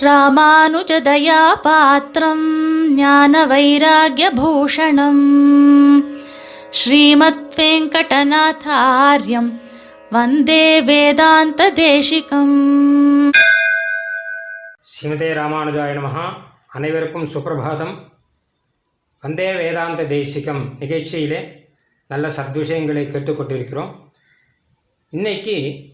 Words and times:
ராமானுஜதயாபாத்திரம் 0.00 2.88
ஞான 2.88 3.46
வைராகியபூஷணம் 3.46 5.24
ஸ்ரீமத் 6.70 7.54
வெங்கடநாதாரியம் 7.56 9.60
வந்தே 10.10 10.82
வேதாந்த 10.82 11.72
தேசிகம் 11.72 13.28
ஸ்ரீமதே 14.84 15.02
ராமானுஜாய 15.02 15.98
நமகா 15.98 16.32
அனைவருக்கும் 16.68 17.24
சுப்பிரபாதம். 17.24 18.08
வந்தே 19.20 19.54
வேதாந்த 19.54 20.02
தேசிகம் 20.02 20.76
நிகழ்ச்சியிலே 20.80 21.48
நல்ல 22.08 22.28
சத்விஷயங்களை 22.28 22.54
கேட்டுக்கொண்டிருக்கிறோம். 22.54 23.94
இன்னைக்கு 25.10 25.89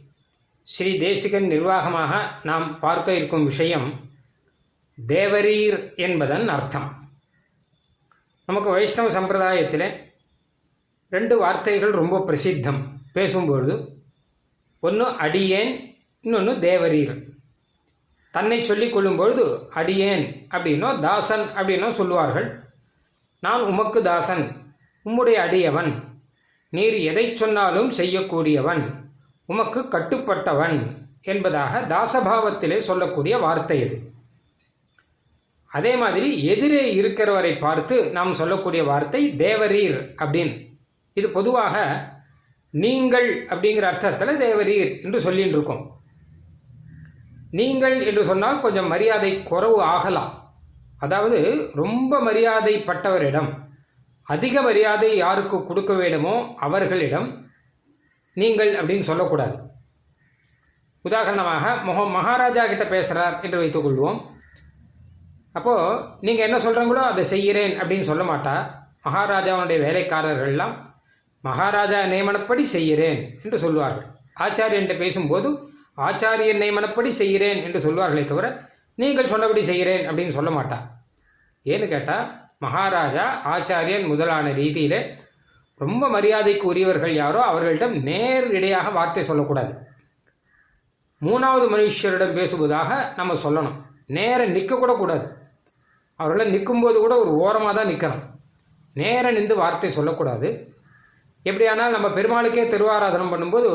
ஸ்ரீ 0.75 0.91
தேசிகன் 0.99 1.47
நிர்வாகமாக 1.53 2.13
நாம் 2.49 2.65
பார்க்க 2.81 3.15
இருக்கும் 3.19 3.45
விஷயம் 3.45 3.87
தேவரீர் 4.99 5.77
என்பதன் 5.97 6.49
அர்த்தம். 6.55 6.89
நமக்கு 8.49 8.71
வைஷ்ணவ 8.71 9.11
சம்பிரதாயத்தில் 9.17 9.87
ரெண்டு 11.09 11.35
வார்த்தைகள் 11.43 11.95
ரொம்ப 12.01 12.21
பிரசித்தம். 12.29 12.81
பேசும்பொழுது 13.15 13.77
ஒன்று 14.81 15.07
அடியேன் 15.27 15.73
இன்னொன்று 16.25 16.55
தேவரீர். 16.69 17.15
தன்னை 18.35 18.61
சொல்லிக் 18.65 18.95
கொள்ளும்பொழுது 18.97 19.47
அடியேன் 19.81 20.27
அப்படின்னோ 20.55 21.01
தாசன் 21.01 21.47
அப்படின்னோ 21.59 21.91
சொல்லுவார்கள். 21.93 22.49
நான் 23.41 23.63
உமக்கு 23.71 24.03
தாசன் 24.03 24.45
உம்முடைய 25.07 25.39
அடியவன். 25.47 25.93
நீர் 26.73 26.99
எதை 27.11 27.27
சொன்னாலும் 27.37 27.91
செய்யக்கூடியவன். 27.99 28.85
உமக்கு 29.53 29.81
கட்டுப்பட்டவன் 29.95 30.79
என்பதாக 31.33 31.81
தாசபாவத்திலே 31.93 32.79
சொல்லக்கூடிய 32.89 33.35
வார்த்தை 33.45 33.79
இது. 33.87 33.97
அதே 35.71 35.93
மாதிரி 36.03 36.29
எதிரே 36.53 36.85
இருக்கிறவரை 36.99 37.53
பார்த்து 37.65 37.97
நாம் 38.17 38.39
சொல்லக்கூடிய 38.41 38.83
வார்த்தை 38.91 39.23
தேவரீர் 39.45 39.99
அப்படின்னு. 40.23 40.55
இது 41.17 41.29
பொதுவாக 41.39 41.77
நீங்கள் 42.85 43.29
அப்படிங்கிற 43.53 43.87
அர்த்தத்தில் 43.91 44.41
தேவரீர் 44.45 44.91
என்று 45.05 45.19
சொல்லிட்டு 45.27 45.57
இருக்கோம் 45.57 45.85
நீங்கள் 47.59 47.97
என்று 48.09 48.23
சொன்னால் 48.31 48.63
கொஞ்சம் 48.65 48.91
மரியாதை 48.95 49.31
குறவு 49.51 49.79
ஆகலாம். 49.95 50.33
அதாவது 51.05 51.39
ரொம்ப 51.83 52.21
மரியாதைப்பட்டவரிடம் 52.29 53.51
அதிக 54.27 54.63
மரியாதை 54.69 55.11
யாருக்கு 55.17 55.59
கொடுக்க 55.67 55.93
வேண்டுமோ 55.95 56.35
அவர்களிடம் 56.67 57.29
நீங்கள் 58.41 58.71
அப்படின்னு 58.81 59.09
சொல்லக்கூடாது. 59.11 59.57
உதாரணமாக 61.05 61.65
மொஹ 61.89 61.99
மகாராஜா 62.17 62.63
கிட்ட 62.71 62.85
பேசுகிறார் 62.95 63.37
என்று 63.45 63.61
வைத்துக்கொள்வோம். 63.63 64.19
அப்போது 65.59 66.01
நீங்கள் 66.27 66.47
என்ன 66.49 66.59
சொல்கிறீங்களோ 66.65 67.03
அதை 67.11 67.25
செய்கிறேன் 67.35 67.75
அப்படின்னு 67.81 68.09
சொல்ல 68.11 68.25
மாட்டா. 68.31 68.55
மகாராஜாவுடைய 69.07 69.79
வேலைக்காரர்கள்லாம் 69.87 70.75
மகாராஜா 71.45 71.99
நியமனப்படி 72.13 72.65
செய்கிறேன் 72.77 73.21
என்று 73.45 73.59
சொல்லுவார்கள். 73.65 74.07
ஆச்சாரியன்ட்ட 74.45 74.95
பேசும்போது 75.03 75.49
ஆச்சாரியன் 76.07 76.61
நியமனப்படி 76.63 77.11
செய்கிறேன் 77.21 77.61
என்று 77.67 77.81
சொல்வார்களே 77.87 78.25
தவிர 78.31 78.47
நீங்கள் 79.03 79.31
சொன்னபடி 79.33 79.63
செய்கிறேன் 79.71 80.05
அப்படின்னு 80.09 80.37
சொல்ல 80.39 80.51
மாட்டா. 80.57 80.79
ஏன்னு 81.67 81.87
கேட்டால் 81.93 82.27
மகாராஜா 82.65 83.25
ஆச்சாரியன் 83.55 84.05
முதலான 84.11 84.53
ரீதியிலே 84.61 85.01
ரொம்ப 85.85 86.05
மரியாதைக்கு 86.09 86.67
உரியவர்கள் 86.73 87.15
யாரோ 87.23 87.41
அவர்களிடம் 87.51 87.95
நேரடியாக 88.11 88.91
வார்த்தை 88.91 89.25
சொல்லக்கூடாது. 89.25 89.73
மூணாவது 91.23 91.67
மனுஷரிடம் 91.75 92.37
பேசுவதாக 92.39 92.91
நம்ம 93.17 93.35
சொல்லணும். 93.45 93.77
நேரம் 94.17 94.55
நிற்கக்கூட 94.57 94.93
கூடாது. 94.99 95.27
அவர்கள 96.21 96.45
நிற்கும்போது 96.55 96.99
கூட 97.01 97.15
ஒரு 97.23 97.33
ஓரமாக 97.45 97.73
தான் 97.79 97.91
நிற்கணும் 97.93 98.25
நேரம் 99.01 99.37
நின்று 99.39 99.55
வார்த்தை 99.63 99.91
சொல்லக்கூடாது. 99.91 100.49
எப்படியானால் 101.49 101.95
நம்ம 101.95 102.09
பெருமாளுக்கே 102.09 102.65
திருவாராதனம் 102.71 103.33
பண்ணும்போது 103.33 103.71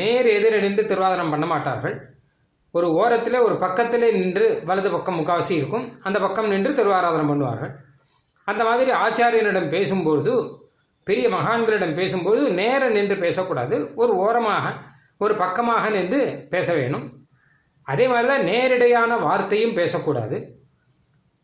நேர் 0.00 0.28
எதிர 0.34 0.60
நின்று 0.64 0.82
திருவாதனம் 0.90 1.32
பண்ண 1.34 1.46
மாட்டார்கள். 1.52 1.96
ஒரு 2.74 2.88
ஓரத்தில் 3.00 3.44
ஒரு 3.46 3.54
பக்கத்தில் 3.64 4.06
நின்று 4.18 4.46
வலது 4.64 4.90
பக்கம் 4.90 5.18
முக்காவாசி 5.18 5.52
இருக்கும். 5.60 5.86
அந்த 6.02 6.18
பக்கம் 6.24 6.48
நின்று 6.48 6.72
திருவாராதனம் 6.72 7.30
பண்ணுவார்கள். 7.32 7.72
அந்த 8.44 8.62
மாதிரி 8.64 8.90
ஆச்சாரியனிடம் 9.04 9.72
பேசும்பொழுது 9.74 10.34
பெரிய 11.08 11.28
மகான்களிடம் 11.28 11.94
பேசும்போது 11.94 12.50
நேர 12.60 12.88
நின்று 12.88 13.16
பேசக்கூடாது. 13.16 13.76
ஒரு 13.94 14.12
ஓரமாக 14.16 14.72
ஒரு 15.18 15.34
பக்கமாக 15.42 15.88
நின்று 15.88 16.46
பேச 16.50 16.74
வேணும். 16.74 17.04
அதே 17.82 18.06
மாதிரி 18.08 18.28
தான் 18.28 18.44
நேரடியான 18.44 19.16
வார்த்தையும் 19.16 19.74
பேசக்கூடாது. 19.74 20.38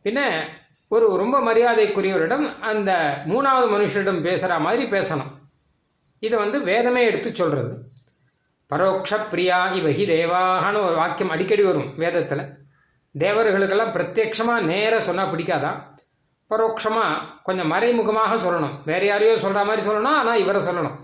பின்ன 0.05 0.21
ஒரு 0.89 1.17
ரொம்ப 1.17 1.37
மரியாதைக்குரியவரிடம் 1.41 2.47
அந்த 2.61 3.23
மூணாவது 3.27 3.69
மனுஷரிடம் 3.75 4.23
பேசுகிற 4.23 4.59
மாதிரி 4.59 4.91
பேசணும். 4.91 5.33
இதை 6.19 6.39
வந்து 6.39 6.61
வேதமே 6.71 7.05
எடுத்து 7.05 7.35
சொல்கிறது 7.35 7.77
பரோக்ஷ 8.67 9.19
பிரியா 9.31 9.61
இவகி 9.79 10.05
தேவாகனு 10.07 10.85
ஒரு 10.87 10.95
வாக்கியம் 10.95 11.33
அடிக்கடி 11.37 11.63
வரும் 11.63 11.89
வேதத்தில். 11.97 12.45
தேவர்களுக்கெல்லாம் 13.19 13.95
பிரத்யக்ஷமாக 13.97 14.69
நேர 14.75 15.01
சொன்னால் 15.01 15.33
பிடிக்காதான் 15.33 15.81
பரோட்சமாக 16.53 17.21
கொஞ்சம் 17.47 17.71
மறைமுகமாக 17.75 18.33
சொல்லணும். 18.47 18.75
வேற 18.91 19.03
யாரையோ 19.11 19.37
சொல்கிற 19.45 19.63
மாதிரி 19.69 19.83
சொல்லணும் 19.89 20.19
ஆனால் 20.21 20.43
இவரை 20.45 20.61
சொல்லணும். 20.69 20.97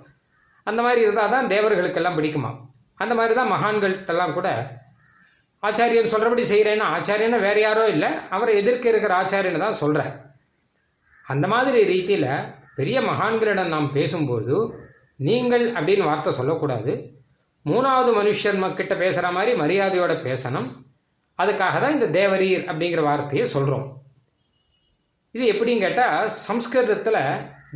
அந்த 0.67 0.81
மாதிரி 0.87 1.01
இருந்தால் 1.07 1.35
தான் 1.35 1.51
தேவர்களுக்கெல்லாம் 1.53 2.19
பிடிக்குமா 2.19 2.53
அந்த 2.99 3.13
மாதிரி 3.19 3.35
தான் 3.39 3.53
மகான்கள்கிட்டலாம் 3.55 4.37
கூட 4.39 4.49
ஆச்சாரியன் 5.63 6.13
சொல்கிறபடி 6.13 6.43
செய்கிறேன்னா 6.51 6.87
ஆச்சாரியனை 6.97 7.39
வேறு 7.45 7.61
யாரோ 7.65 7.85
இல்லை 7.93 8.11
அவரை 8.35 8.53
எதிர்க்க 8.61 8.93
இருக்கிற 8.93 9.13
ஆச்சாரியனை 9.21 9.61
தான் 9.65 9.79
சொல்கிறேன் 9.83 10.13
அந்த 11.27 11.47
மாதிரி 11.53 11.81
ரீதியில் 11.93 12.29
பெரிய 12.79 12.99
மகான்களிடம் 13.09 13.73
நாம் 13.75 13.89
பேசும்போது 13.97 14.57
நீங்கள் 15.29 15.65
அப்படின்னு 15.77 16.05
வார்த்தை 16.09 16.33
சொல்லக்கூடாது. 16.41 16.93
மூணாவது 17.67 18.11
மனுஷன் 18.19 18.61
கிட்ட 18.81 18.95
பேசுகிற 19.03 19.31
மாதிரி 19.37 19.53
மரியாதையோட 19.63 20.13
பேசணும். 20.29 20.69
அதுக்காக 21.39 21.81
தான் 21.85 21.97
இந்த 21.97 22.09
தேவரீர் 22.19 22.63
அப்படிங்கிற 22.71 23.03
வார்த்தையை 23.09 23.47
சொல்கிறோம் 23.57 23.87
இது 25.31 25.53
எப்படின்னு 25.53 25.79
கேட்டால் 25.79 26.29
சம்ஸ்கிருதத்தில் 26.29 27.23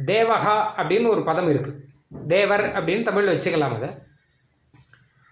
தேவகா 0.06 0.56
அப்படின்னு 0.76 1.08
ஒரு 1.08 1.22
பதம் 1.22 1.50
இருக்குது 1.50 1.80
தேவர் 2.28 2.64
அப்படின்னு 2.64 3.02
தமிழில் 3.02 3.38
வச்சுக்கலாம் 3.38 3.76
அதை. 3.76 3.88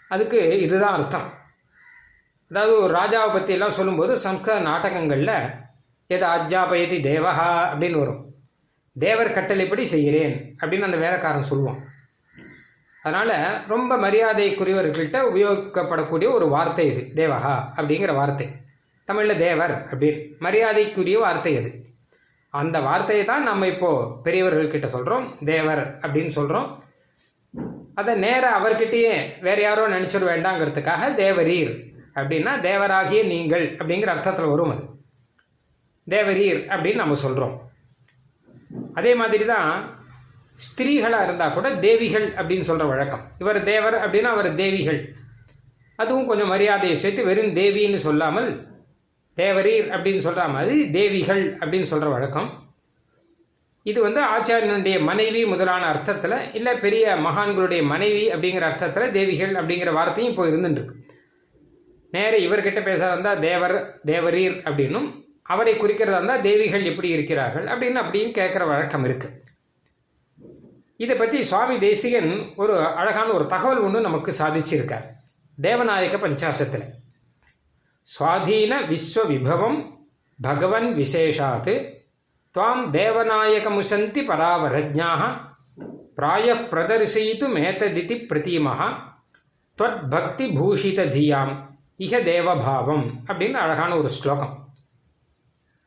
அதுக்கு 0.09 0.61
இதுதான் 0.61 0.93
அர்த்தம். 0.93 1.33
அதாவது 2.51 2.83
ஒரு 2.83 2.95
ராஜாவை 2.95 3.33
பற்றியெல்லாம் 3.33 3.73
சொல்லும்போது 3.73 4.19
சம்ஸ்கிருத 4.19 4.61
நாடகங்களில் 4.61 5.51
எது 6.07 6.27
அஜாபயதி 6.27 6.99
தேவகா 7.11 7.49
அப்படின்னு 7.71 7.99
வரும். 7.99 8.35
தேவர் 8.93 9.33
கட்டளைப்படி 9.33 9.87
செய்கிறேன் 9.87 10.57
அப்படின்னு 10.59 10.81
அந்த 10.81 10.97
வேலைக்காரன் 10.97 11.51
சொல்லுவான். 11.51 11.81
அதனால் 13.03 13.65
ரொம்ப 13.67 13.97
மரியாதைக்குரியவர்கள்ட்ட 13.97 15.19
உபயோகிக்கப்படக்கூடிய 15.33 16.33
ஒரு 16.33 16.49
வார்த்தை 16.49 16.87
இது 16.87 17.27
தேவகா 17.27 17.65
அப்படிங்கிற 17.77 18.15
வார்த்தை. 18.15 18.49
தமிழில் 19.05 19.39
தேவர் 19.39 19.87
அப்படின்னு. 19.89 20.37
மரியாதைக்குரிய 20.39 21.19
வார்த்தை 21.19 21.57
அது. 21.57 21.80
அந்த 22.55 22.81
வார்த்தையை 22.81 23.25
தான் 23.25 23.43
நம்ம 23.43 23.67
இப்போது 23.67 24.07
பெரியவர்கள்கிட்ட 24.25 24.87
சொல்கிறோம் 24.87 25.27
தேவர் 25.45 25.83
அப்படின்னு 26.03 26.29
சொல்கிறோம் 26.29 26.69
அதை 27.95 28.15
நேராக 28.15 28.59
அவர்கிட்டயே 28.59 29.15
வேற 29.41 29.61
யாரோ 29.61 29.89
நினச்சிட 29.89 30.25
வேண்டாங்கிறதுக்காக 30.33 31.15
தேவரீர் 31.15 31.73
அப்படின்னா 32.15 32.53
தேவராகிய 32.61 33.21
நீங்கள் 33.27 33.65
அப்படிங்கிற 33.79 34.07
அர்த்தத்தில் 34.07 34.45
வரும் 34.45 34.71
அது. 34.71 34.85
தேவரீர் 36.07 36.61
அப்படின்னு 36.73 36.95
நம்ம 36.95 37.15
சொல்கிறோம் 37.15 37.55
அதே 38.95 39.15
மாதிரி 39.15 39.45
தான் 39.45 39.69
ஸ்திரீகளாக 40.69 41.25
இருந்தால் 41.25 41.53
கூட 41.53 41.69
தேவிகள் 41.75 42.27
அப்படின்னு 42.35 42.61
சொல்கிற 42.61 42.87
வழக்கம். 42.89 43.23
இவர் 43.39 43.65
தேவர் 43.65 43.95
அப்படின்னா 43.95 44.31
அவர் 44.35 44.55
தேவிகள். 44.55 45.01
அதுவும் 45.97 46.27
கொஞ்சம் 46.27 46.49
மரியாதையை 46.49 46.97
சேர்த்து 46.97 47.25
வெறும் 47.25 47.55
தேவின்னு 47.57 47.97
சொல்லாமல் 47.97 48.49
தேவரீர் 49.41 49.89
அப்படின்னு 49.95 50.25
சொல்கிற 50.27 50.49
மாதிரி 50.57 50.77
தேவிகள் 50.97 51.45
அப்படின்னு 51.61 51.91
சொல்கிற 51.93 52.09
வழக்கம். 52.15 52.49
இது 53.87 53.99
வந்து 54.07 54.21
ஆச்சாரியனுடைய 54.35 54.97
மனைவி 55.09 55.43
முதலான 55.53 55.83
அர்த்தத்தில் 55.93 56.37
இல்லை 56.59 56.73
பெரிய 56.85 57.15
மகான்களுடைய 57.27 57.83
மனைவி 57.93 58.25
அப்படிங்கிற 58.35 58.65
அர்த்தத்தில் 58.71 59.15
தேவிகள் 59.17 59.55
அப்படிங்கிற 59.61 59.93
வார்த்தையும் 59.99 60.33
இப்போ 60.33 60.45
இருந்துருக்கு 60.51 60.97
நேர 62.13 62.33
இவர்கிட்ட 62.47 62.81
பேச 62.89 63.01
இருந்தால் 63.13 63.43
தேவர் 63.47 63.77
தேவரீர் 64.11 64.57
அப்படின்னும் 64.69 65.09
அவரை 65.53 65.75
குறிக்கிறதா 65.75 66.19
இருந்தால் 66.19 66.45
தேவிகள் 66.49 66.89
எப்படி 66.91 67.09
இருக்கிறார்கள் 67.17 67.67
அப்படின்னு 67.73 68.03
அப்படின்னு 68.03 68.33
கேட்குற 68.39 68.65
வழக்கம் 68.73 69.05
இருக்குது 69.09 69.37
இதை 71.05 71.15
பற்றி 71.17 71.39
சுவாமி 71.51 71.77
தேசிகன் 71.87 72.31
ஒரு 72.63 72.75
அழகான 73.01 73.29
ஒரு 73.33 73.47
தகவல் 73.53 73.85
ஒன்று 73.87 74.01
நமக்கு 74.01 74.31
சாதிச்சிருக்கார். 74.41 75.07
தேவநாயக 75.59 76.19
பஞ்சாசத்தில். 76.25 76.87
சுவாதீன 78.19 78.73
விஸ்வ 78.91 79.27
விபவம் 79.29 80.09
பகவன் 80.41 80.97
விசேஷாத்து 80.97 81.99
துவாம் 82.55 82.85
தேவநாயகமுசந்தி 82.93 84.21
பராவரஜாக 84.31 85.23
பிராய 86.17 86.55
பிரதர்சயித்து 86.71 87.47
மேத்ததிதி 87.57 88.17
பிரதீமஹ. 88.31 88.93
தொத்பக்தி 89.83 90.47
பூஷித 90.57 91.01
தியாம். 91.17 91.53
இஹ 91.99 92.13
தேவபாவம் 92.23 93.11
அப்படின்னு 93.27 93.53
அழகான 93.53 93.97
ஒரு 93.97 94.09
ஸ்லோகம். 94.09 94.69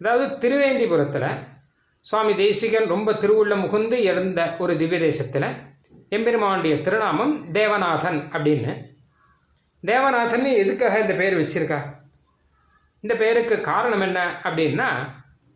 அதாவது 0.02 0.50
திருவேந்திபுரத்தில் 0.50 1.38
சுவாமி 2.02 2.36
தேசிகன் 2.36 2.88
ரொம்ப 2.88 3.12
திருவுள்ள 3.12 3.56
முகுந்து 3.56 3.94
இருந்த 3.94 4.56
ஒரு 4.60 4.78
திவ்ய 4.78 5.00
தேசத்தில் 5.00 5.56
எம்பெருமானுடைய 6.10 6.82
திருநாமம் 6.82 7.54
தேவநாதன் 7.54 8.20
அப்படின்னு. 8.32 8.86
தேவநாதன் 9.86 10.54
எதுக்காக 10.54 11.00
இந்த 11.00 11.14
பெயர் 11.14 11.38
வச்சிருக்கா? 11.38 12.02
இந்த 13.04 13.14
பெயருக்கு 13.22 13.56
காரணம் 13.72 14.04
என்ன 14.08 14.20
அப்படின்னா 14.48 14.90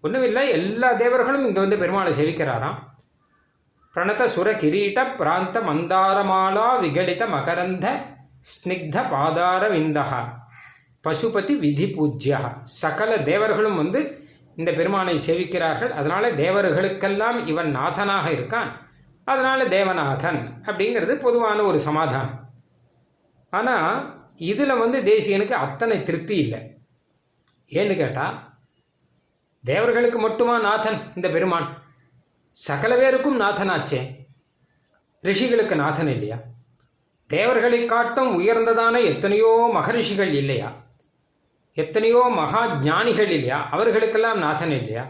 ஒன்றும் 0.03 0.25
இல்லை 0.27 0.43
எல்லா 0.57 0.89
தேவர்களும் 1.01 1.45
இங்கே 1.47 1.61
வந்து 1.63 1.79
பெருமாளை 1.83 2.11
சேவிக்கிறாராம். 2.19 2.77
பிரணத 3.93 4.23
சுர 4.35 4.49
கிரீட்ட 4.63 5.03
பிராந்த 5.19 5.57
மந்தாரமாலா 5.69 6.67
விகடித 6.83 7.23
மகரந்த 7.35 7.85
ஸ்னிக்த 8.51 8.97
பாதார 9.13 9.63
விந்தகா. 9.75 10.21
பசுபதி 11.05 11.53
விதி 11.63 11.87
பூஜ்யா. 11.95 12.39
சகல 12.81 13.11
தேவர்களும் 13.31 13.79
வந்து 13.81 13.99
இந்த 14.59 14.71
பெருமானை 14.79 15.15
சேவிக்கிறார்கள். 15.27 15.91
அதனால 15.99 16.31
தேவர்களுக்கெல்லாம் 16.43 17.39
இவன் 17.51 17.69
நாதனாக 17.79 18.27
இருக்கான். 18.37 18.69
அதனால 19.31 19.59
தேவநாதன் 19.77 20.39
அப்படிங்கிறது 20.67 21.15
பொதுவான 21.25 21.59
ஒரு 21.69 21.79
சமாதானம். 21.87 22.35
ஆனால் 23.53 23.97
இதில் 24.51 24.81
வந்து 24.83 24.99
தேசியனுக்கு 25.11 25.55
அத்தனை 25.65 25.97
திருப்தி 26.07 26.35
இல்லை. 26.45 26.61
ஏன்னு 27.69 27.95
கேட்டால் 27.95 28.35
தேவர்களுக்கு 29.63 30.19
மட்டுமா 30.19 30.59
நாதன் 30.59 30.99
இந்த 31.15 31.29
பெருமான்? 31.29 31.83
சகல 32.51 32.95
பேருக்கும் 32.95 33.41
நாதனாச்சே. 33.41 34.25
ரிஷிகளுக்கு 35.23 35.75
நாதன் 35.75 36.07
இல்லையா? 36.07 36.37
தேவர்களை 37.27 37.85
காட்டும் 37.85 38.39
உயர்ந்ததான 38.39 39.03
எத்தனையோ 39.03 39.69
மகரிஷிகள் 39.73 40.33
இல்லையா? 40.33 40.69
எத்தனையோ 41.73 42.31
மகா 42.35 42.75
ஞானிகள் 42.75 43.29
இல்லையா? 43.29 43.69
அவர்களுக்கெல்லாம் 43.71 44.37
நாதன் 44.37 44.71
இல்லையா? 44.71 45.07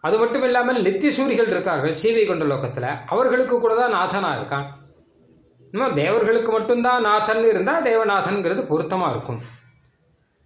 அது 0.00 0.18
மட்டும் 0.18 0.42
இல்லாமல் 0.42 0.82
நித்திய 0.82 1.12
சூரிகள் 1.12 1.46
இருக்கார்கள் 1.46 1.94
சீவை 1.94 2.26
கொண்ட 2.26 2.44
லோகத்தில். 2.44 2.90
அவர்களுக்கு 3.06 3.60
கூட 3.60 3.74
தான் 3.74 3.94
நாதனா 3.94 4.30
இருக்கான். 4.38 4.66
இன்னும் 5.72 5.94
தேவர்களுக்கு 5.94 6.52
மட்டும்தான் 6.52 7.02
நாதன் 7.02 7.48
இருந்தால் 7.48 7.82
தேவநாதன்கிறது 7.82 8.62
பொருத்தமாக 8.66 9.16
இருக்கும். 9.16 9.40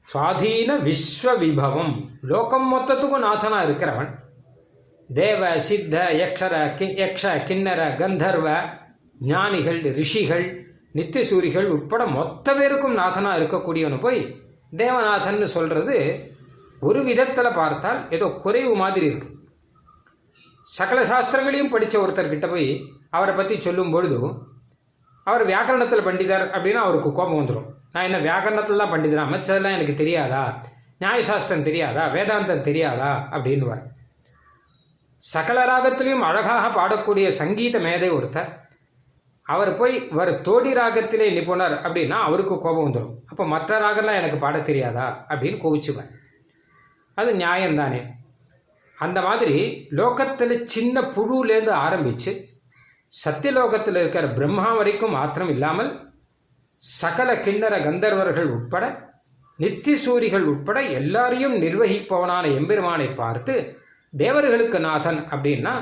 சுவாதீன 0.08 0.70
விஸ்வ 0.82 1.38
விபவம் 1.38 1.92
லோகம் 2.22 2.66
மொத்தத்துக்கும் 2.74 3.24
நாதனா 3.24 3.58
இருக்கிறவன். 3.66 4.10
தேவ 5.08 5.60
சித்த 5.60 5.94
யக்ஷர 6.12 6.76
கி 6.76 6.84
யக்ஷ 6.84 7.24
கிண்ணர 7.48 7.96
கந்தர்வ 7.96 8.48
ஞானிகள் 9.18 9.80
ரிஷிகள் 9.80 10.46
நித்தியசூரிகள் 10.94 11.66
உட்பட 11.66 12.06
மொத்த 12.06 12.54
பேருக்கும் 12.54 12.98
நாதனா 12.98 13.32
இருக்கக்கூடியவனு 13.40 14.00
போய் 14.00 14.20
தேவநாதன் 14.76 15.44
சொல்றது 15.44 15.96
ஒரு 16.80 17.04
விதத்தில் 17.04 17.54
பார்த்தால் 17.54 18.06
ஏதோ 18.10 18.26
குறைவு 18.42 18.74
மாதிரி 18.74 19.06
இருக்கு. 19.06 19.28
சகல 20.68 21.02
சாஸ்திரங்களையும் 21.02 21.70
படித்த 21.70 21.98
ஒருத்தர்கிட்ட 21.98 22.50
போய் 22.50 22.68
அவரை 23.10 23.34
பற்றி 23.34 23.60
சொல்லும் 23.60 23.90
பொழுது 23.90 24.18
அவர் 25.24 25.46
வியாக்கரணத்தில் 25.46 26.06
பண்டிதர் 26.06 26.46
அப்படின்னு 26.54 26.82
அவருக்கு 26.84 27.12
கோபம் 27.12 27.40
வந்துடும் 27.40 27.68
நான் 27.92 28.04
என்ன 28.04 28.18
வியாக்கரணத்தில் 28.18 28.76
தான் 28.76 28.92
பண்டிதரா 28.92 29.72
எனக்கு 29.72 29.94
தெரியாதா? 29.94 30.62
நியாயசாஸ்திரம் 31.00 31.62
தெரியாதா? 31.62 32.06
வேதாந்தம் 32.06 32.60
தெரியாதா? 32.60 33.28
அப்படின்வார் 33.30 33.82
சகல 35.16 35.64
ராகத்திலையும் 35.64 36.20
அழகாக 36.20 36.64
பாடக்கூடிய 36.68 37.28
சங்கீத 37.28 37.78
மேதை 37.78 38.10
ஒருத்தர். 38.10 38.60
அவர் 39.42 39.76
போய் 39.76 40.08
இவர் 40.08 40.40
தோடி 40.40 40.72
ராகத்திலே 40.72 41.32
நிபுணர் 41.32 41.72
அப்படின்னா 41.72 42.10
அவருக்கு 42.10 42.60
கோபம் 42.60 42.92
வந்துடும் 42.92 43.14
அப்போ 43.26 43.46
மற்ற 43.46 43.80
ராகம்லாம் 43.80 44.14
எனக்கு 44.14 44.36
பாட 44.36 44.58
தெரியாதா? 44.58 45.26
அப்படின்னு 45.28 45.58
கோவிச்சுவேன் 45.64 46.10
அது 47.14 47.32
நியாயம்தானே. 47.32 48.06
அந்த 48.96 49.20
மாதிரி 49.22 49.86
லோகத்தில் 49.90 50.66
சின்ன 50.66 51.00
புழுலேருந்து 51.00 51.70
ஆரம்பித்து 51.70 52.48
சத்தியலோகத்தில் 53.24 53.96
இருக்கிற 53.96 54.28
பிரம்மா 54.28 54.72
வரைக்கும் 54.72 55.10
மாத்திரம் 55.10 55.48
இல்லாமல் 55.48 56.11
சகல 56.82 57.34
கிண்ணற 57.34 57.74
கந்தர்வர்கள் 57.84 58.44
உட்பட 58.44 58.84
நித்திசூரிகள் 59.58 60.42
உட்பட 60.42 60.82
எல்லாரையும் 60.82 61.54
நிர்வகிப்பவனான 61.54 62.44
எம்பெருமானை 62.54 63.14
பார்த்து 63.14 63.54
தேவர்களுக்கு 64.16 64.78
நாதன் 64.80 65.20
அப்படின்னா 65.30 65.74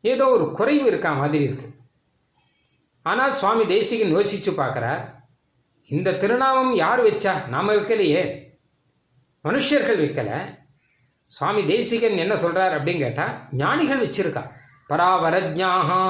ஏதோ 0.00 0.28
ஒரு 0.28 0.52
குறைவு 0.52 0.86
இருக்கா 0.86 1.12
மாதிரி 1.12 1.44
இருக்கு. 1.44 1.66
ஆனால் 3.02 3.34
சுவாமி 3.34 3.66
தேசிகன் 3.66 4.14
யோசிச்சு 4.16 4.52
பார்க்குறார் 4.56 5.02
இந்த 5.86 6.12
திருநாமம் 6.12 6.74
யார் 6.74 7.02
வச்சா? 7.04 7.48
நாம 7.48 7.74
வைக்கலையே. 7.74 8.22
மனுஷர்கள் 9.44 10.02
வைக்கல. 10.04 10.30
சுவாமி 11.24 11.66
தேசிகன் 11.66 12.16
என்ன 12.16 12.34
சொல்றார் 12.34 12.76
அப்படின்னு 12.76 12.98
கேட்டா 12.98 13.48
ஞானிகள் 13.52 14.08
வச்சிருக்கா. 14.08 14.42
பராவரஜாகா 14.88 16.00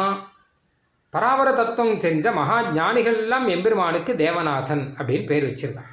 பராபர 1.15 1.49
தத்துவம் 1.55 2.03
தெரிந்த 2.05 2.29
மகா 2.33 2.57
ஞானிகள் 2.71 3.17
எல்லாம் 3.17 3.47
எம்பெருமானுக்கு 3.49 4.13
தேவநாதன் 4.15 4.85
அப்படின்னு 4.99 5.27
பேர் 5.27 5.49
வச்சிருக்கான் 5.49 5.91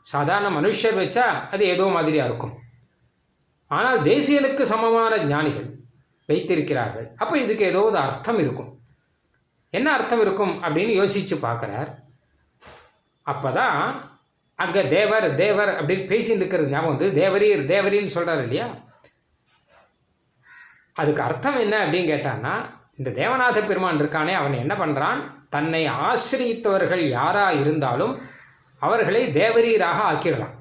சாதாரண 0.00 0.48
மனுஷர் 0.60 0.98
வச்சா 1.00 1.24
அது 1.50 1.64
ஏதோ 1.64 1.86
மாதிரியா 1.86 2.24
இருக்கும். 2.24 2.54
ஆனால் 3.70 3.98
தேசியனுக்கு 4.02 4.62
சமமான 4.62 5.16
ஞானிகள் 5.24 5.66
வைத்திருக்கிறார்கள். 6.28 7.08
அப்போ 7.16 7.34
இதுக்கு 7.38 7.64
ஏதோ 7.64 7.80
ஒரு 7.82 7.98
அர்த்தம் 7.98 8.38
இருக்கும். 8.38 8.70
என்ன 9.70 9.88
அர்த்தம் 9.92 10.20
இருக்கும் 10.20 10.54
அப்படின்னு 10.62 10.92
யோசிச்சு 11.00 11.36
பார்க்குறார். 11.42 11.90
அப்பதான் 13.26 13.78
அங்க 14.54 14.78
தேவர் 14.94 15.26
தேவர் 15.36 15.72
அப்படின்னு 15.78 16.06
பேசிட்டு 16.12 16.42
இருக்கிறது 16.42 16.72
ஞாபகம் 16.72 16.96
வந்து 16.96 17.08
தேவரீர் 17.20 17.62
தேவரின்னு 17.72 18.16
சொல்றாரு 18.16 18.42
இல்லையா? 18.42 18.66
அதுக்கு 20.94 21.22
அர்த்தம் 21.22 21.58
என்ன 21.60 21.74
அப்படின்னு 21.86 22.12
கேட்டான்னா 22.14 22.54
இந்த 23.00 23.10
தேவநாத 23.10 23.58
பெருமான் 23.66 24.00
இருக்கானே 24.00 24.32
அவன் 24.32 24.52
என்ன 24.52 24.74
பண்ணுறான் 24.74 25.20
தன்னை 25.48 25.82
ஆசிரியத்தவர்கள் 26.02 27.08
யாராக 27.08 27.54
இருந்தாலும் 27.54 28.12
அவர்களை 28.82 29.22
தேவரீராக 29.32 29.98
ஆக்கிடலாம். 30.10 30.54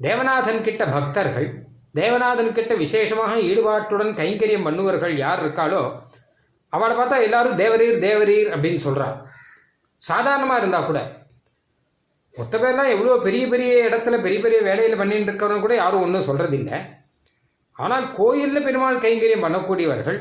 தேவநாதன் 0.00 0.62
கிட்ட 0.62 0.84
பக்தர்கள் 0.86 1.48
தேவநாதன் 1.94 2.52
கிட்ட 2.52 2.74
விசேஷமாக 2.74 3.34
ஈடுபாட்டுடன் 3.40 4.12
கைங்கரியம் 4.14 4.62
பண்ணுவர்கள் 4.62 5.14
யார் 5.16 5.42
இருக்காளோ 5.42 5.82
அவளை 6.72 6.94
பார்த்தா 6.96 7.22
எல்லாரும் 7.22 7.58
தேவரீர் 7.58 7.98
தேவரீர் 7.98 8.48
அப்படின்னு 8.50 8.76
சொல்கிறாள் 8.76 9.14
சாதாரணமாக 10.02 10.58
இருந்தால் 10.58 10.84
கூட 10.84 11.00
மொத்த 12.34 12.56
பேர்லாம் 12.58 12.92
எவ்வளோ 12.94 13.18
பெரிய 13.18 13.44
பெரிய 13.48 13.74
இடத்துல 13.88 14.16
பெரிய 14.22 14.40
பெரிய 14.40 14.60
வேலையில் 14.60 14.96
பண்ணிட்டு 14.96 15.30
இருக்கிறவங்க 15.30 15.60
கூட 15.60 15.74
யாரும் 15.74 16.02
ஒன்றும் 16.02 16.28
சொல்கிறதில்லை 16.28 16.78
ஆனால் 17.76 18.12
கோயிலில் 18.12 18.64
பெருமாள் 18.64 18.98
கைங்கரியம் 18.98 19.44
பண்ணக்கூடியவர்கள் 19.44 20.18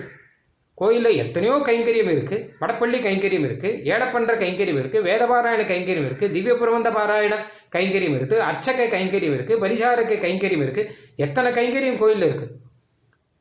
கோயிலில் 0.78 1.20
எத்தனையோ 1.24 1.56
கைங்கரியம் 1.68 2.12
இருக்கு. 2.12 2.38
வடப்பள்ளி 2.62 2.98
கைங்கரியம் 3.08 3.46
இருக்கு. 3.50 3.70
ஏடப்பன்ற 3.94 4.34
கைங்கரியம் 4.44 4.80
இருக்கு. 4.80 5.02
வேதபாராயண 5.02 5.62
கைங்கரியம் 5.72 6.06
இருக்கு. 6.06 6.32
திவ்ய 6.32 6.54
பிரபந்த 6.54 6.90
பாராயண 6.90 7.36
கைங்கரியம் 7.76 8.16
இருக்கு. 8.16 8.38
அர்ச்சக 8.42 8.88
கைங்கரியம் 8.96 9.34
இருக்கு. 9.34 9.56
பரிசாரக்க 9.64 10.16
கைங்கரியம் 10.26 10.62
இருக்கு. 10.62 10.84
எத்தனை 11.16 11.52
கைங்கரியம் 11.52 11.98
கோயிலில் 11.98 12.28
இருக்கு? 12.30 12.48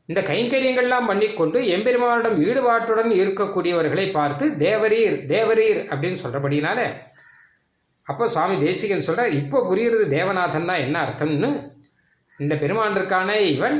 இந்த 0.09 0.21
கைங்கரியங்கள்லாம் 0.21 1.07
பண்ணிக்கொண்டு 1.07 1.59
எம்பெருமானிடம் 1.67 2.39
ஈடுபாட்டுடன் 2.47 3.11
இருக்கக்கூடியவர்களை 3.21 4.13
பார்த்து 4.13 4.45
தேவரீர் 4.59 5.17
தேவரீர் 5.27 5.81
அப்படின்னு 5.91 6.19
சொல்றபடினால 6.25 6.81
அப்போ 8.07 8.25
சுவாமி 8.29 8.57
தேசிகன் 8.65 9.07
சொல்ற 9.07 9.23
இப்போ 9.33 9.59
புரியுறது 9.71 10.07
தேவநாதன் 10.09 10.67
தான் 10.67 10.83
என்ன 10.87 10.97
அர்த்தம்னு. 11.05 11.51
இந்த 12.39 12.55
பெருமான் 12.55 12.97
இருக்கானே 12.97 13.39
இவன் 13.55 13.77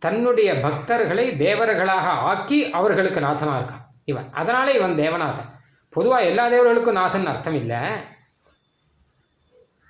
தன்னுடைய 0.00 0.50
பக்தர்களை 0.54 1.26
தேவர்களாக 1.44 2.06
ஆக்கி 2.30 2.58
அவர்களுக்கு 2.70 3.20
நாதனா 3.20 3.54
இருக்கான் 3.60 3.84
இவன். 4.04 4.28
அதனாலே 4.32 4.72
இவன் 4.74 4.98
தேவநாதன். 4.98 5.50
பொதுவாக 5.88 6.24
எல்லா 6.24 6.44
தேவர்களுக்கும் 6.48 6.98
நாதன் 7.00 7.26
அர்த்தம் 7.26 7.54
இல்லை. 7.54 7.82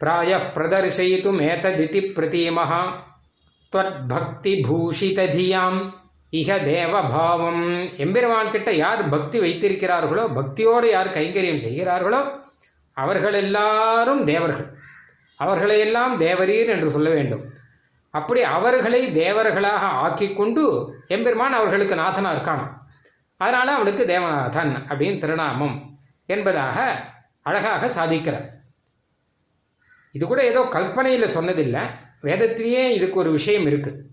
பிராய 0.00 0.38
பிரதர்சயித்தும் 0.54 1.40
ஏததிதி 1.50 2.00
பிரதீமஹா. 2.00 2.82
பக்தி 4.08 4.52
பூஷிததியாம் 4.68 5.80
இக 6.32 6.56
தேவபாவம் 6.68 7.62
எம்பெருமான் 7.96 8.50
கிட்ட 8.50 8.70
யார் 8.72 9.08
பக்தி 9.08 9.38
வைத்திருக்கிறார்களோ 9.38 10.24
பக்தியோடு 10.34 10.88
யார் 10.90 11.14
கைங்கரியம் 11.16 11.64
செய்கிறார்களோ 11.66 12.20
அவர்கள் 12.96 13.32
எல்லாரும் 13.32 14.24
தேவர்கள். 14.24 14.68
அவர்களையெல்லாம் 15.36 16.20
தேவரீர் 16.20 16.72
என்று 16.74 16.90
சொல்ல 16.90 17.10
வேண்டும். 17.10 17.44
அப்படி 18.10 18.42
அவர்களை 18.42 19.16
தேவர்களாக 19.16 19.88
ஆக்கி 20.04 20.32
கொண்டு 20.32 20.94
எம்பெருமான் 21.08 21.52
அவர்களுக்கு 21.52 21.94
நாதனா 21.94 22.30
இருக்கான். 22.32 22.72
அதனால 23.36 23.74
அவனுக்கு 23.74 24.04
தேவநாதன் 24.04 24.72
அப்படின்னு 24.88 25.20
திருநாமம் 25.20 25.98
என்பதாக 26.26 27.04
அழகாக 27.42 27.86
சாதிக்கிறார். 27.86 28.48
இது 30.12 30.26
கூட 30.26 30.44
ஏதோ 30.44 30.60
கல்பனையில் 30.60 31.36
சொன்னதில்லை. 31.36 31.90
வேதத்திலேயே 32.20 32.94
இதுக்கு 32.94 33.18
ஒரு 33.18 33.30
விஷயம் 33.30 33.66
இருக்கு. 33.66 34.06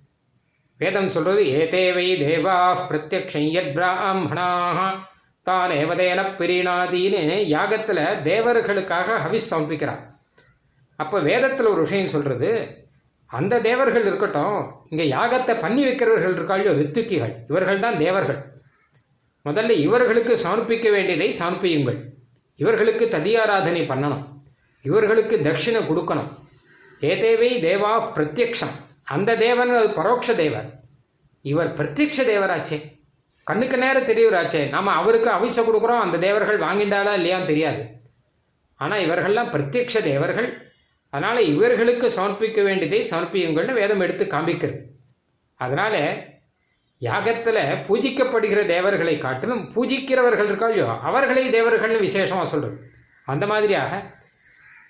வேதம் 0.78 1.10
சொல்றது 1.10 1.44
ஏதேவை 1.44 2.08
தேவா 2.24 2.78
பிரத்யக்ஷயத் 2.90 3.74
பிராமணாக 3.74 4.96
தான் 5.44 5.70
ஏவதேன 5.70 6.26
பிரிநாதின்னு 6.38 7.40
யாகத்தில் 7.46 8.22
தேவர்களுக்காக 8.22 9.18
ஹவிஸ் 9.18 9.52
சமர்ப்பிக்கிறார். 9.52 10.00
அப்போ 10.96 11.20
வேதத்தில் 11.20 11.66
ஒரு 11.66 11.82
விஷயம் 11.82 12.08
சொல்றது 12.08 12.52
அந்த 13.28 13.60
தேவர்கள் 13.60 14.06
இருக்கட்டும் 14.06 14.72
இங்கே 14.90 15.06
யாகத்தை 15.10 15.60
பண்ணி 15.60 15.86
வைக்கிறவர்கள் 15.86 16.36
இருக்காளோ 16.38 16.74
ரித்துக்கிகள். 16.82 17.34
இவர்கள் 17.48 17.80
தான் 17.80 17.98
தேவர்கள். 17.98 18.56
முதல்ல 19.46 19.70
இவர்களுக்கு 19.70 20.38
சமர்ப்பிக்க 20.44 20.92
வேண்டியதை 20.92 21.36
சமர்ப்பியுங்கள். 21.40 22.00
இவர்களுக்கு 22.56 23.06
ததியாராதனை 23.06 23.82
பண்ணணும். 23.82 24.26
இவர்களுக்கு 24.82 25.38
தட்சிணை 25.38 25.82
கொடுக்கணும். 25.90 26.30
ஏதேவை 27.02 27.50
தேவா 27.68 28.12
பிரத்யக்ஷம். 28.16 28.76
அந்த 29.04 29.36
தேவன் 29.36 29.76
அது 29.76 29.88
பரோட்ச 29.88 30.36
தேவர். 30.36 30.70
இவர் 31.42 31.76
பிரத்யக்ஷ 31.76 32.24
தேவராச்சே. 32.34 32.96
கண்ணுக்கு 33.44 33.78
நேரம் 33.78 34.04
தெரியவராச்சே 34.04 34.70
நாம் 34.70 34.88
அவருக்கு 34.88 35.30
அவிச 35.30 35.58
கொடுக்குறோம் 35.58 36.06
அந்த 36.06 36.18
தேவர்கள் 36.18 36.60
வாங்கிண்டாளா 36.60 37.14
இல்லையான்னு 37.20 37.46
தெரியாது. 37.46 37.84
ஆனால் 38.76 39.04
இவர்கள்லாம் 39.06 39.52
பிரத்யக்ஷ 39.54 40.02
தேவர்கள். 40.02 40.67
அதனால் 41.10 41.40
இவர்களுக்கு 41.46 42.08
சமர்ப்பிக்க 42.10 42.64
வேண்டியதை 42.64 43.08
சமர்ப்பியுங்கள்னு 43.12 43.74
வேதம் 43.74 44.00
எடுத்து 44.00 44.26
காண்பிக்கிறது. 44.26 44.80
அதனால் 45.56 46.00
யாகத்தில் 47.02 47.62
பூஜிக்கப்படுகிற 47.88 48.66
தேவர்களை 48.66 49.18
காட்டிலும் 49.18 49.74
பூஜிக்கிறவர்கள் 49.76 50.46
இருக்கா 50.46 51.00
அவர்களை 51.02 51.50
தேவர்கள்னு 51.50 52.00
விசேஷமாக 52.00 52.48
சொல்கிறது 52.48 52.92
அந்த 53.26 53.48
மாதிரியாக 53.48 54.02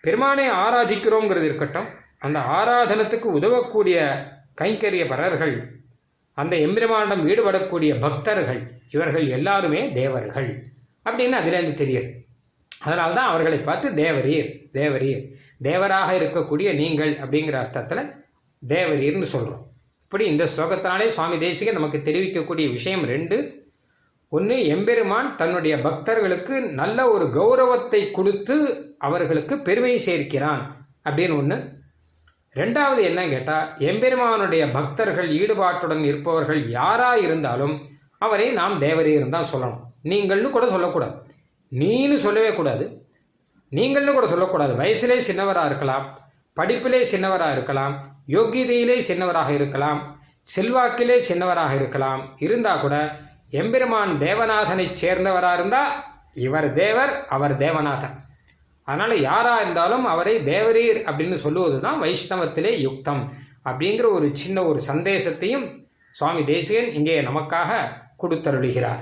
பெருமானை 0.01 0.49
ஆராதிக்கிறோங்கிறது 0.51 1.43
இருக்கட்டும் 1.43 1.87
அந்த 2.19 2.39
ஆராதனத்துக்கு 2.39 3.25
உதவக்கூடிய 3.25 3.97
கைங்கரிய 4.61 5.07
பரர்கள் 5.07 5.55
அந்த 6.33 6.55
எம்பெருமானிடம் 6.55 7.27
ஈடுபடக்கூடிய 7.27 7.99
பக்தர்கள் 7.99 8.71
இவர்கள் 8.91 9.27
எல்லாருமே 9.27 9.91
தேவர்கள் 9.93 10.71
அப்படின்னு 11.05 11.37
அதுலேருந்து 11.39 11.81
தெரியுது 11.83 12.09
அதனால்தான் 12.79 13.27
அவர்களை 13.27 13.57
பார்த்து 13.57 13.89
தேவரீர் 13.89 14.49
தேவரீர். 14.73 15.23
தேவராக 15.61 16.17
இருக்கக்கூடிய 16.17 16.75
நீங்கள் 16.75 17.13
அப்படிங்கிற 17.13 17.53
அர்த்தத்தில் 17.53 18.11
தேவரீர்னு 18.67 19.23
சொல்கிறோம் 19.23 19.65
இப்படி 20.03 20.25
இந்த 20.25 20.43
ஸ்லோகத்தினாலே 20.43 21.07
சுவாமி 21.07 21.37
தேசிகன் 21.37 21.73
நமக்கு 21.73 21.97
தெரிவிக்கக்கூடிய 21.97 22.71
விஷயம் 22.71 23.03
ரெண்டு. 23.03 23.65
ஒன்று 24.29 24.67
எம்பெருமான் 24.67 25.35
தன்னுடைய 25.35 25.77
பக்தர்களுக்கு 25.77 26.61
நல்ல 26.61 27.09
ஒரு 27.09 27.29
கௌரவத்தை 27.29 28.11
கொடுத்து 28.11 28.55
அவர்களுக்கு 28.97 29.59
பெருமை 29.59 29.97
சேர்க்கிறான் 29.97 30.85
அப்படின்னு 31.03 31.37
ஒன்று 31.37 31.75
ரெண்டாவது 32.55 33.01
என்ன 33.01 33.27
கேட்டால் 33.27 33.73
எம்பெருமானுடைய 33.77 34.71
பக்தர்கள் 34.71 35.29
ஈடுபாட்டுடன் 35.29 36.03
இருப்பவர்கள் 36.03 36.69
யாராக 36.69 37.19
இருந்தாலும் 37.19 37.89
அவரை 38.17 38.51
நாம் 38.51 38.81
தேவரீர் 38.81 39.29
தான் 39.29 39.51
சொல்லணும். 39.53 39.83
நீங்கள்னு 40.03 40.49
கூட 40.49 40.69
சொல்லக்கூடாது. 40.69 41.15
நீன்னு 41.71 42.15
சொல்லவே 42.15 42.53
கூடாது. 42.53 43.06
நீங்கள்னு 43.71 44.13
கூட 44.13 44.27
சொல்லக்கூடாது. 44.27 44.73
வயசுலே 44.81 45.17
சின்னவராக 45.29 45.65
இருக்கலாம் 45.65 46.05
படிப்பிலே 46.57 47.01
சின்னவராக 47.13 47.55
இருக்கலாம் 47.57 47.95
யோகியதையிலே 48.35 48.97
சின்னவராக 49.09 49.49
இருக்கலாம் 49.49 49.99
செல்வாக்கிலே 50.55 51.17
சின்னவராக 51.29 51.71
இருக்கலாம். 51.75 52.21
இருந்தால் 52.45 52.83
கூட 52.85 52.95
எம்பெருமான் 53.61 54.13
தேவநாதனை 54.25 54.85
சேர்ந்தவராக 55.01 55.57
இருந்தால் 55.59 55.91
இவர் 56.45 56.73
தேவர் 56.73 57.13
அவர் 57.35 57.55
தேவநாதன். 57.65 58.15
அதனால் 58.87 59.21
யாராக 59.21 59.61
இருந்தாலும் 59.61 60.05
அவரை 60.05 60.35
தேவரீர் 60.53 60.99
அப்படின்னு 61.07 61.37
சொல்லுவது 61.45 61.77
தான் 61.85 62.01
வைஷ்ணவத்திலே 62.03 62.71
யுக்தம் 62.85 63.23
அப்படிங்கிற 63.69 64.07
ஒரு 64.17 64.27
சின்ன 64.41 64.63
ஒரு 64.63 64.79
சந்தேசத்தையும் 64.89 65.65
சுவாமி 66.15 66.43
தேசிகன் 66.43 66.93
இங்கே 66.93 67.15
நமக்காக 67.21 67.71
கொடுத்தருளுகிறார். 68.21 69.01